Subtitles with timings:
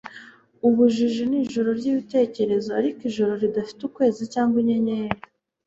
[0.67, 5.17] ubujiji ni ijoro ryibitekerezo, ariko ijoro ridafite ukwezi cyangwa inyenyeri